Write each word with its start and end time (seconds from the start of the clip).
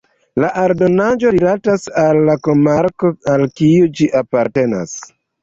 La 0.43 0.47
aldonaĵo 0.61 1.33
rilatas 1.35 1.85
al 2.05 2.21
la 2.31 2.37
komarko 2.49 3.13
al 3.35 3.45
kiu 3.61 3.93
ĝi 4.01 4.11
apartenas. 4.25 4.99